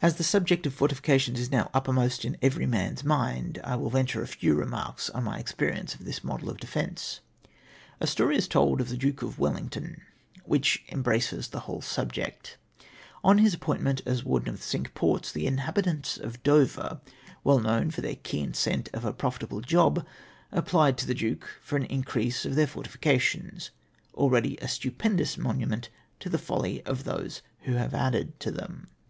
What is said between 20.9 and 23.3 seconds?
to the Duke for an mcrease of their fortifica VOL. II. R